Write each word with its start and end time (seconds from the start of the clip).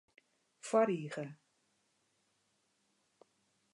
Foarige. 0.69 1.25